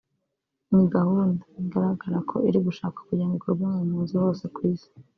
ni 0.73 0.83
gahunda 0.93 1.41
bigaragara 1.55 2.17
ko 2.29 2.35
iri 2.47 2.59
gushakwa 2.67 2.99
kugira 3.07 3.25
ngo 3.27 3.35
ikorwe 3.39 3.63
mu 3.73 3.79
mpunzi 3.87 4.13
hose 4.23 4.43
ku 4.55 4.59
Isi 4.73 4.89